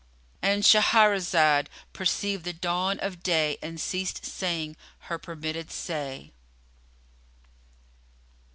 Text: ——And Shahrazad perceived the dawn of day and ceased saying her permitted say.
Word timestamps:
——And 0.41 0.63
Shahrazad 0.63 1.67
perceived 1.93 2.43
the 2.43 2.53
dawn 2.53 2.97
of 3.01 3.21
day 3.21 3.59
and 3.61 3.79
ceased 3.79 4.25
saying 4.25 4.75
her 5.11 5.19
permitted 5.19 5.69
say. 5.69 6.31